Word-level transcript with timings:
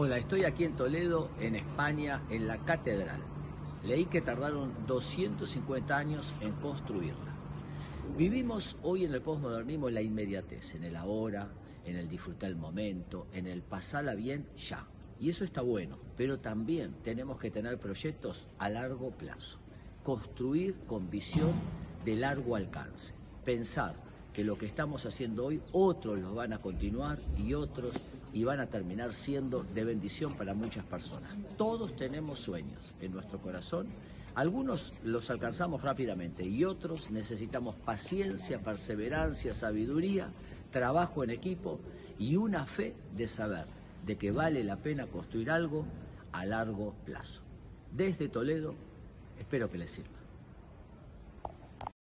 Hola, 0.00 0.16
estoy 0.16 0.44
aquí 0.44 0.62
en 0.62 0.76
Toledo, 0.76 1.28
en 1.40 1.56
España, 1.56 2.22
en 2.30 2.46
la 2.46 2.58
catedral. 2.58 3.20
Leí 3.82 4.06
que 4.06 4.20
tardaron 4.20 4.86
250 4.86 5.96
años 5.96 6.32
en 6.40 6.52
construirla. 6.52 7.34
Vivimos 8.16 8.76
hoy 8.84 9.06
en 9.06 9.12
el 9.12 9.22
postmodernismo 9.22 9.88
en 9.88 9.94
la 9.94 10.02
inmediatez, 10.02 10.72
en 10.76 10.84
el 10.84 10.94
ahora, 10.94 11.48
en 11.84 11.96
el 11.96 12.08
disfrutar 12.08 12.48
el 12.48 12.54
momento, 12.54 13.26
en 13.32 13.48
el 13.48 13.62
pasarla 13.62 14.14
bien 14.14 14.46
ya. 14.68 14.86
Y 15.18 15.30
eso 15.30 15.44
está 15.44 15.62
bueno, 15.62 15.98
pero 16.16 16.38
también 16.38 17.02
tenemos 17.02 17.40
que 17.40 17.50
tener 17.50 17.76
proyectos 17.80 18.46
a 18.60 18.68
largo 18.68 19.10
plazo. 19.10 19.58
Construir 20.04 20.76
con 20.86 21.10
visión 21.10 21.54
de 22.04 22.14
largo 22.14 22.54
alcance. 22.54 23.14
Pensar 23.44 23.96
que 24.38 24.44
lo 24.44 24.56
que 24.56 24.66
estamos 24.66 25.04
haciendo 25.04 25.46
hoy 25.46 25.60
otros 25.72 26.16
lo 26.16 26.32
van 26.32 26.52
a 26.52 26.58
continuar 26.58 27.18
y 27.36 27.54
otros 27.54 27.92
y 28.32 28.44
van 28.44 28.60
a 28.60 28.68
terminar 28.68 29.12
siendo 29.12 29.64
de 29.74 29.82
bendición 29.82 30.32
para 30.34 30.54
muchas 30.54 30.84
personas. 30.84 31.36
Todos 31.56 31.96
tenemos 31.96 32.38
sueños 32.38 32.78
en 33.00 33.14
nuestro 33.14 33.40
corazón, 33.40 33.88
algunos 34.36 34.92
los 35.02 35.28
alcanzamos 35.30 35.82
rápidamente 35.82 36.44
y 36.44 36.64
otros 36.64 37.10
necesitamos 37.10 37.74
paciencia, 37.84 38.60
perseverancia, 38.60 39.54
sabiduría, 39.54 40.28
trabajo 40.70 41.24
en 41.24 41.30
equipo 41.30 41.80
y 42.16 42.36
una 42.36 42.64
fe 42.64 42.94
de 43.16 43.26
saber 43.26 43.66
de 44.06 44.18
que 44.18 44.30
vale 44.30 44.62
la 44.62 44.76
pena 44.76 45.08
construir 45.08 45.50
algo 45.50 45.84
a 46.30 46.46
largo 46.46 46.94
plazo. 47.04 47.40
Desde 47.90 48.28
Toledo, 48.28 48.76
espero 49.40 49.68
que 49.68 49.78
les 49.78 49.90
sirva. 49.90 50.27